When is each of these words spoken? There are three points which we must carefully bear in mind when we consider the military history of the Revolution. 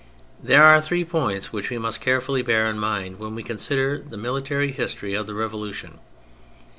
There 0.41 0.63
are 0.63 0.81
three 0.81 1.05
points 1.05 1.53
which 1.53 1.69
we 1.69 1.77
must 1.77 2.01
carefully 2.01 2.41
bear 2.41 2.67
in 2.67 2.79
mind 2.79 3.19
when 3.19 3.35
we 3.35 3.43
consider 3.43 3.99
the 3.99 4.17
military 4.17 4.71
history 4.71 5.13
of 5.13 5.27
the 5.27 5.35
Revolution. 5.35 5.99